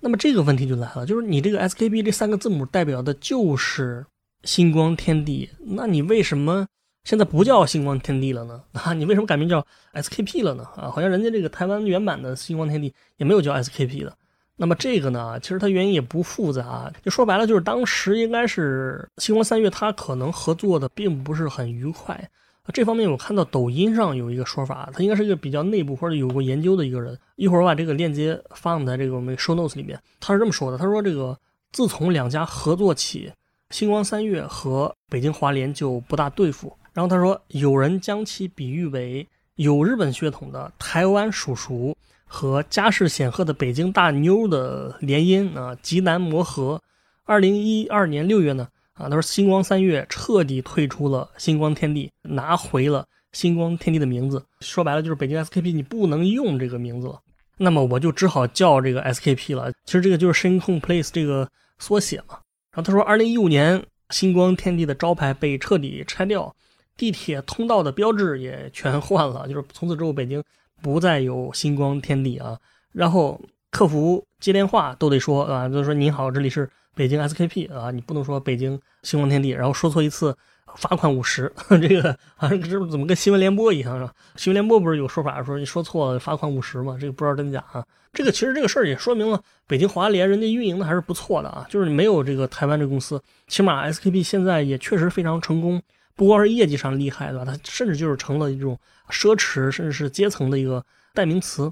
[0.00, 4.04] 那么这个问题就来了，就是你这个 SKB 这三个字母代表的就是
[4.44, 6.66] 星光天地，那你为什么
[7.06, 8.60] 现在不叫星光天地了呢？
[8.82, 9.64] 啊，你为什么改名叫
[9.94, 10.64] SKP 了呢？
[10.76, 14.12] 啊，好像人家这个台湾原版的星光天地也没有叫 SKP 的。
[14.56, 22.28] 那么这个呢，其实它原因也不复杂，就说白了就是当时应该是星光三月它可能合作的并不是很愉快。
[22.72, 27.16] 这方面我看到抖音上有一个说法，他应该是一个比较内部或者有过研究的一个人。
[27.36, 29.96] 一会儿我把这个链接放在这个我们 show notes 里面。
[30.18, 31.38] 他是这么说的：他说这个
[31.70, 33.32] 自从两家合作起，
[33.70, 36.76] 星光三月和北京华联就不大对付。
[36.96, 46.80] 然后他说，有人将其比喻为有日本血统的台湾叔叔和家世显赫的北京大妞的联姻啊，极难磨合。
[47.24, 48.66] 二零一二年六月呢。
[48.94, 54.42] 啊，他说星光三月彻底退出了星光天地，拿回了星光天地的名字。
[54.60, 57.20] 说白了就是北京 SKP，你不能用这个名字了。
[57.58, 59.70] 那么我就只好叫这个 SKP 了。
[59.84, 61.46] 其实这个就是星空 Place 这个
[61.78, 62.38] 缩写嘛。
[62.72, 66.56] 然后他说，二零一五年星光天地的招牌被彻底拆掉，
[66.96, 70.42] 地铁通道的标志也全换了， 就是从此之后北京
[70.82, 72.58] 不再有星光天地啊。
[72.92, 76.68] 然后客服接电话都得说啊，就是说您好，这里是。
[76.96, 80.34] 北京 SKP 啊，你不能说北京星光天地，然后说错一次
[80.76, 84.10] 罚款五十， 这个好像这怎么跟新闻联播一样是吧？
[84.36, 86.96] 新闻联播不是有说法说你说错了罚款五十吗？
[86.98, 87.84] 这个不知道真假啊。
[88.14, 95.82] 这个其实这个事儿也说明了北京华联人家运营的还是不错的啊，就是没有这个台湾这公司，起码 SKP 现在也确实非常成功，
[96.16, 97.44] 不光是业绩上厉害对吧？
[97.44, 98.78] 它甚至就是成了一种
[99.10, 101.70] 奢侈甚至是阶层的一个代名词。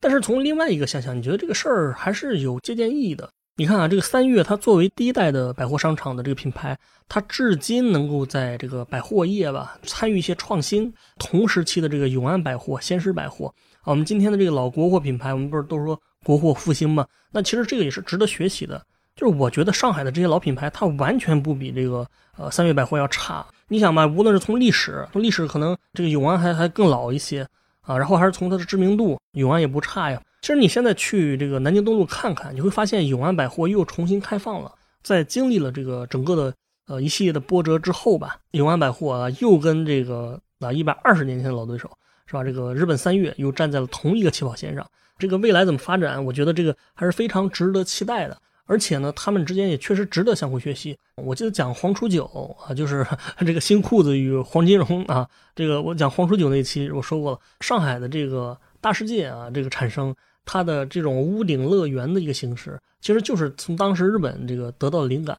[0.00, 3.30] 但是从另外一个想想，你觉得这个事儿还是有借鉴意义的。
[3.56, 6.76] 你看啊，这个三月它作为第一代的百货商场的这个品牌，
[7.08, 10.92] 它至今能够在这个百货业吧参与一些创新。
[11.18, 13.46] 同时期的这个永安百货、先施百货
[13.82, 17.06] 啊，我们今天的这个老国货品牌，我们不是都说国货复兴嘛。
[17.30, 18.84] 那其实这个也是值得学习的。
[19.14, 22.04] 就是我觉得上海的这些老品牌，它完全不比这个
[22.36, 23.46] 呃三月百货要差。
[23.68, 27.46] 你想吧，无论是从历史，从历史可能这个永安还还更老一些
[27.80, 30.20] 啊，然后还是从它的知名度，永安也不差呀。
[30.42, 34.70] 其实你现在去这个南京东路看看，你会发现永安百货又重新开放了。
[35.02, 36.54] 在经历了这个整个的
[36.86, 41.90] 呃一系列的波折之后吧，永安百货啊又跟这个啊一百二十年前的老对手
[42.26, 42.44] 是吧？
[42.44, 44.86] 这个日本三越又站在了同一个起跑线上。
[45.18, 46.22] 这个未来怎么发展？
[46.24, 48.36] 我觉得这个还是非常值得期待的。
[48.66, 50.96] 而且呢，他们之间也确实值得相互学习。
[51.16, 52.24] 我记得讲黄楚九
[52.58, 53.06] 啊，就是
[53.44, 60.14] 这个新裤子与黄金荣啊，这个我讲黄楚九那期我说过了，上海的这个大世界啊，这个产生
[60.46, 65.36] 它的这种屋顶乐园的一个形式，其实就是从当时日本这个得到的灵感。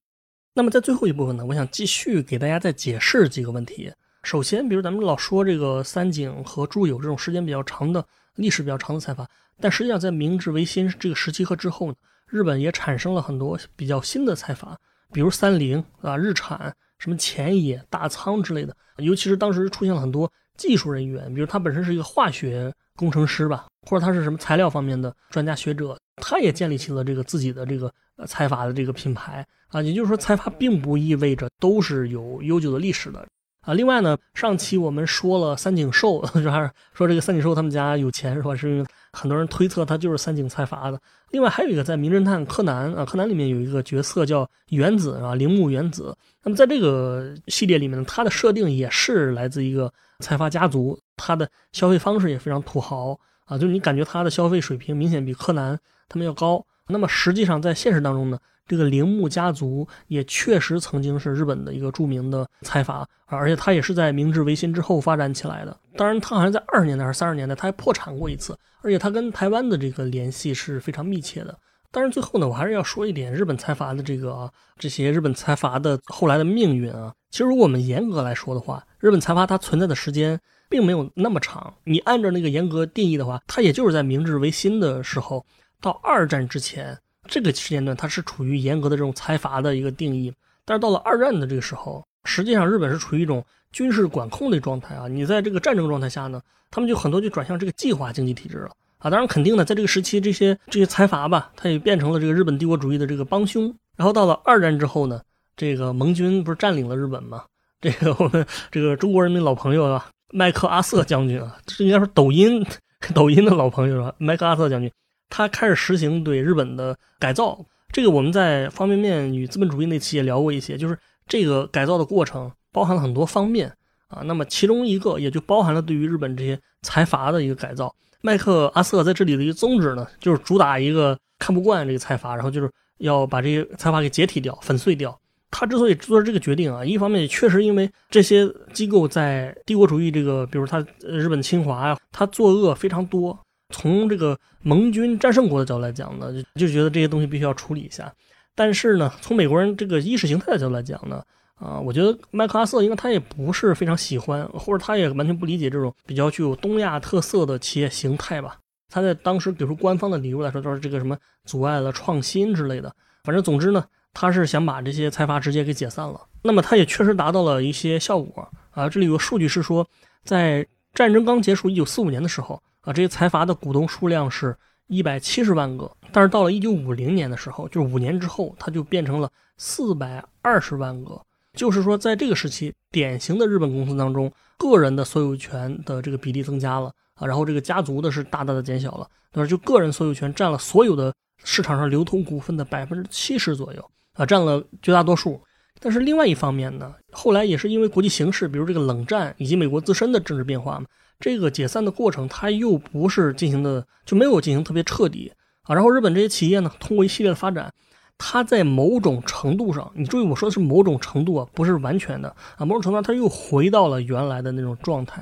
[0.54, 3.92] 那么在最后一部分呢，我想继续给大家再解释几个问题。
[4.24, 9.28] 首先，比如咱们老说这个三井和住友这种时间比较长的历史比较长的财阀，
[9.60, 11.96] 但实际上在明治维新这个时期和之后呢？
[12.36, 14.78] 日本也产生了很多比较新的财阀，
[15.14, 18.76] 比如三菱啊、日产、什么前野、大仓之类的。
[18.98, 27.90] 尤其是当时出现了很多技术人员，比如他本身是一个化学工程师吧，或者他是什么材料方面的专家学者，他也建立起了这个自己的这个
[28.28, 29.82] 财阀的这个品牌啊。
[29.82, 33.26] 也就是说，财阀并不意味着都是有悠久的历史的
[33.62, 33.74] 啊。
[33.74, 38.54] 另外呢，上期我们说了三井寿，就 还是说这个三井寿他们家有钱是吧？
[38.54, 38.86] 是因为。
[39.16, 41.00] 很多人推测他就是三井财阀的。
[41.32, 46.16] 另外还有一个，在《名侦探柯南》啊，柯南里面有一个角色叫原子啊，铃木原子。
[46.44, 56.64] 那么在这个系列里面呢，他的设定也是来自一个财阀家族，他的消费方式也非常土豪啊，就是你感觉他的消费水平明显比柯南他们要高。
[56.88, 58.38] 那么实际上在现实当中呢？
[58.68, 65.78] 这个铃木家族也确实曾经是日本的一个著名的财阀，而且他也是在明治维新之后发展起来的。
[65.96, 68.58] 当然，他好像在二十年代还是三十年代，他还破产过一次。
[68.82, 71.58] 而且他跟台湾的这个联系是非常密切的。
[71.92, 77.14] 当然，最后呢，我还是要说一点日本财阀的这个啊，这些日本财阀的后来的命运啊。
[77.32, 81.74] 其实，如果我们严格来说的话，日本财阀它存在的时间并没有那么长。
[81.86, 85.46] 你按照那个严格定义的话，它也就是在明治维新的时候
[85.82, 86.98] 到二战之前。
[87.28, 90.34] 这个时间段它是处于严格的这种财阀的一个定义，
[90.64, 95.08] 但是到了二战的这个时候，实际上日本是处于一种军事管控的状态啊。
[95.08, 99.10] 你在这个战争状态下呢，他们就很多就转向这个计划经济体制了啊。
[99.10, 103.74] 当然，肯定的，在这个时期，这些这些财阀吧，它也变成了这个日本帝国主义的这个帮凶。
[103.96, 105.22] 然后到了二战之后呢，
[105.56, 107.44] 这个盟军不是占领了日本吗？
[107.82, 112.66] 这个我们这个中国人民老朋友啊，麦克阿瑟将军啊，这应该说抖音
[113.14, 114.92] 抖音的老朋友了，麦克阿瑟将军。
[115.30, 123.72] 他开始实行对日本的改造，这个我们在方便面与资本主义那期也聊过一些，就是这个改造的过程包含了很多方面
[124.08, 124.22] 啊。
[124.26, 127.94] 那么其中一个也就包含了对于日本这些财阀的一个改造。
[128.22, 135.16] 麦克阿瑟在这里的一个宗旨呢，就是主打一个看不惯这个财阀，然后就是要把这些财阀给解体掉、粉碎掉。
[135.52, 143.38] 他之所以做这个决定啊，一方面也确实因为这些机构在帝国主义这个，比如他日本侵华呀，他作恶非常多。
[143.70, 148.14] 从这个盟军战胜国的角度来讲呢，就就觉得这些东西必须要处理一下。
[148.54, 151.24] 但是呢，从美国人这个意识形态的角度来讲呢，
[151.56, 158.58] 啊，我觉得麦克阿瑟应该他也不是非常喜欢，或者他也完全不理解这种比较具有东亚特色的企业形态吧。
[158.90, 162.96] 他在当时给出官方的理由来说，都是这个什么阻碍了创新之类的。
[163.24, 166.22] 反正总之呢，他是想把这些财阀直接给解散了。
[166.44, 168.88] 那么他也确实达到了一些效果啊。
[168.88, 169.86] 这里有个数据是说，
[170.24, 172.62] 在战争刚结束一九四五年的时候。
[172.86, 174.56] 啊，这些财阀的股东数量是
[174.88, 181.20] 一百七十万个，但是到了一九五零年的时候，就是五年之后，它就变成了四百二十万个。
[181.54, 189.50] 就是说，在这个时期，典型的日本公司当中，个人的所有权的这个比例增加了啊，然后这个家族的是大大的减小了，对吧？
[189.50, 191.12] 就个人所有权占了所有的
[191.44, 195.42] 市场上流通股份的百分之七十左右啊，占了绝大多数。
[195.80, 200.86] 但是另外一方面呢，后来也是因为国际形势，比如这个冷战以及美国自身的政治变化嘛。
[201.20, 205.32] 这个解散的过程，它又不是进行的，就没有进行特别彻底
[205.64, 205.74] 啊。
[205.74, 207.74] 然后日本这些企业呢，通过一系列的发展，
[208.18, 212.66] 它在某种程度上，你注意我说的是某种程度啊，不是完全的啊。
[212.66, 215.22] 某种程度上，它又回到了原来的那种状态，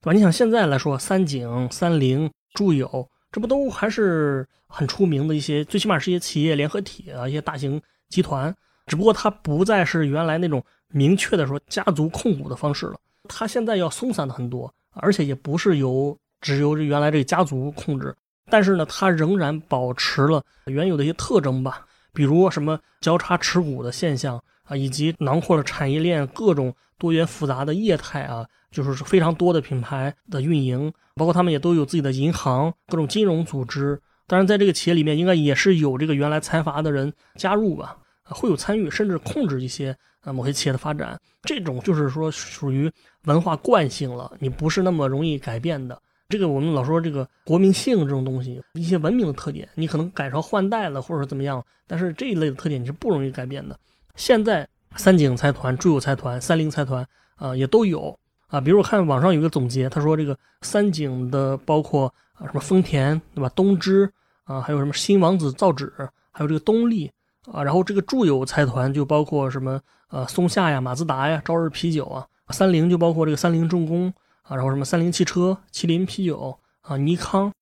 [0.00, 0.12] 对吧？
[0.12, 8.54] 你想现在来说，三井、三菱、住友，这不都还是很出名的一些，最起码是一些企业联合体啊，一些大型集团，
[8.86, 12.96] 只不过它不再是原来那种明确的说家族控股的方式了，
[13.28, 14.72] 它现在要松散的很多。
[15.00, 18.14] 而且也不是由只由这原来这个家族控制，
[18.48, 41.20] 但是呢，它仍然保持了原有的一些特征吧，比如什么交叉持股的现象啊，以及囊括了产业链各种多元复杂的业态啊，就是非常多的品牌的运营，包括他们也都有自己的银行、各种金融组织，当然，在这个企业里面，应该也是有这个原来财阀的人加入吧，会有参与，甚至控制一些呃某些企业的发展。
[41.42, 42.90] 这种就是说属于
[43.24, 46.00] 文化惯性了，你不是那么容易改变的。
[46.28, 53.78] 这个我们老说这个国民性这种东西，一些文明的特点，你可能改朝换代了，或者怎么样，但是这一类的特点你是不容易改变的。
[54.14, 57.06] 现在三井财团、住友财团、三菱财团
[57.36, 58.16] 啊也都有
[58.48, 64.10] 啊，比如我看网上有个总结，他说这个三井的包括啊什么丰田对吧，东芝。
[64.44, 65.92] 啊，还有什么新王子造纸，
[66.32, 67.08] 还有这个东丽
[67.52, 77.52] 啊，然后这个住友财团就包括什么呃松下呀、马自达呀、朝日啤酒啊，三菱就包括这个三菱重工啊，然后什么三菱汽车、麒麟啤酒啊、尼康。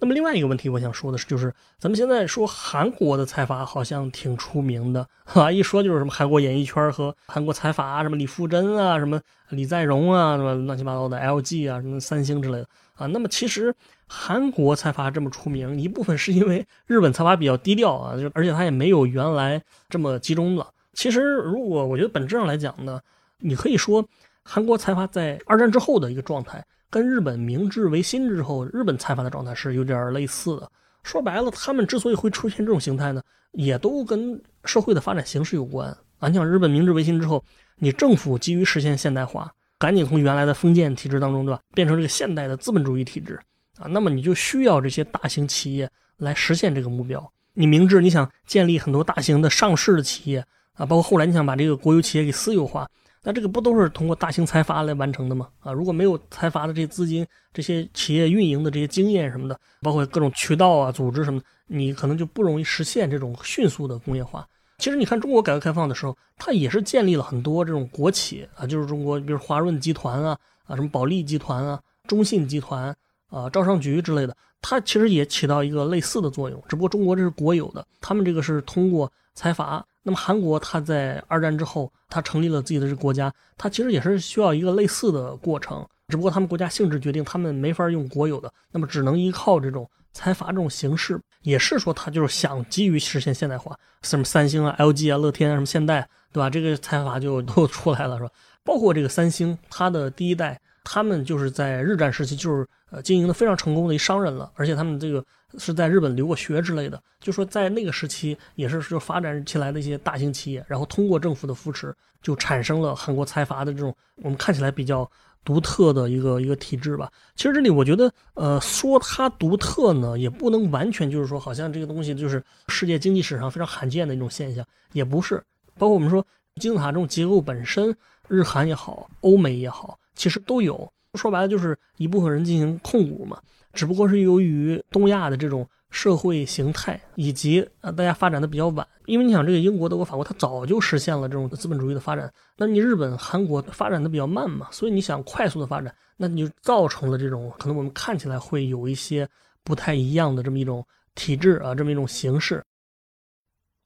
[0.00, 5.04] 那么另外一个问题，我想说的是，就是咱们现在说韩国的财阀好像挺出名的，
[5.34, 13.06] 啊，一说就是什么韩国演艺圈和韩国财阀，什么李富真啊，什么李在镕啊，什么乱七八糟的 LG 啊，什么三星之类的啊。
[13.06, 13.74] 那么其实
[14.06, 20.68] 韩国财阀这么出名，一部分是因为日本财阀比较低调啊，就而且它也没有原来这么集中了。
[20.92, 23.00] 其实如果我觉得本质上来讲呢，
[23.38, 24.06] 你可以说
[24.42, 26.64] 韩国财阀在二战之后的一个状态。
[26.90, 30.70] 跟日本明治维新之后，日本财阀的状态是有点类似的。
[31.02, 33.22] 说白了，他们之所以会出现这种形态呢，
[33.52, 35.94] 也都跟社会的发展形势有关。
[36.18, 37.44] 啊，你想日本明治维新之后，
[37.76, 43.38] 你政府急于实现现代化，赶紧从原来的封建体制当中，对吧，变成这个现代的资本主义体制
[43.76, 47.30] 啊，那么你就需要这些大型企业来实现这个目标。
[47.52, 52.88] 你明治你想建立很多大型的上市的企业啊，包括后来你想把这个国有企业给私有化。
[53.28, 55.50] 那这个不都是通过大型财阀来完成的吗？
[55.60, 64.48] 啊，如果没有财阀的这些资金、这些企业运营的这些经验什么的，包括各种渠道啊、组织什么，你可能就不容易实现这种迅速的工业化。
[64.78, 72.96] 其实你看中国改革开放的时候，它也是建立了很多这种国企啊，就是中国，比如华润集团啊、啊什么保利集团啊、中信集团
[73.28, 79.84] 啊、招商局之类的，它其实也起到一个类似的作用，只不过中国这是国有的，他们这个是通过财阀。
[80.02, 96.48] 那么韩国，它在二战之后，它成立了自己的这个国家，它其实也是需要一个类似的过程，只不过他们国家性质决定，他们没法用国有的，那么只能依靠这种财阀这种形式，也是说他就是想急于实现现代化，什么三星啊、LG 啊、乐天啊、什么现代，对吧？
[96.48, 98.30] 这个财阀就 都出来了，是吧？
[98.64, 105.22] 包括这个三星，它的第一代，他们就是在日战时期就是呃经营的非常成功的一商人了，而且他们这个。
[105.56, 115.10] 是在日本留过学之类的，就说在那个时期也是就发展起来的一些大型企业，然后通过政府的扶持，就产生了韩国财阀的这种我们看起来比较
[115.46, 117.10] 独特的一个一个体制吧。
[117.34, 124.62] 其实这里我觉得，呃，说它独特呢，也不能完全就是说好像这个东西就是世界经济史上非常罕见的一种现象，
[124.92, 125.42] 也不是。
[125.78, 126.22] 包括我们说
[126.56, 127.96] 金字塔这种结构本身，
[128.28, 130.86] 日韩也好，欧美也好，其实都有。
[131.14, 133.40] 说白了就是一部分人进行控股嘛。
[133.72, 149.28] 只不过是由于东亚的这种社会形态，以及呃大家发展的比较晚，因为你想这个英国、德国、法国，它早就实现了这种资本主义的发展，那你日本、韩国发展的比较慢嘛，所以你想快速的发展，那你就造成了这种可能我们看起来会有一些
[149.62, 152.62] 不太一样的这么一种体制啊，这么一种形式。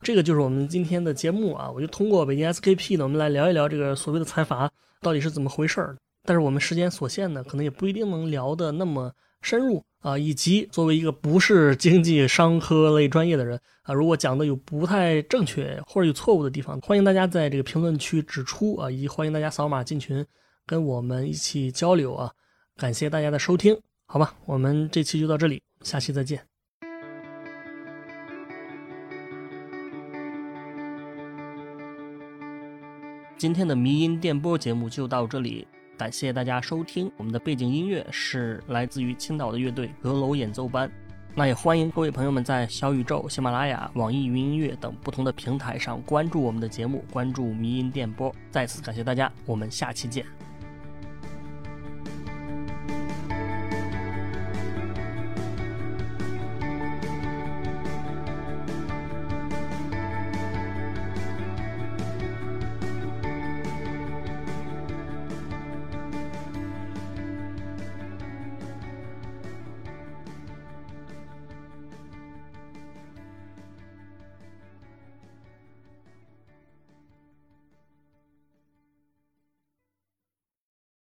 [0.01, 4.71] 这个就是我们今天的节目啊，我就通过北京 SKP 呢，我们来聊一聊这个所谓的财阀
[5.01, 5.97] 到底是怎么回事儿。
[6.25, 9.13] 但是我们时间所限呢，可能也不一定能聊的那么。
[9.45, 20.25] 深入啊，以及作为一个不是经济商科类专业的人啊，如果讲的有不太正确或者有错误的地方，欢迎大家在这个评论区指出啊，以及欢迎大家扫码进群
[20.65, 22.31] 跟我们一起交流啊。
[22.77, 26.41] 感谢大家的收听，好吧，我们这期就到这里，下期再见。
[33.37, 35.67] 今天的迷音电波节目就到这里。
[36.03, 40.91] 感谢大家收听，我们的背景音乐是来自于青岛的乐队阁楼演奏班。
[41.33, 48.35] 那也欢迎各位朋友们在小宇宙、喜马拉雅、网易云音乐等不同的平台上关注我们的节目，关注迷音电波。
[48.51, 50.27] 再次感谢大家，我们下期见。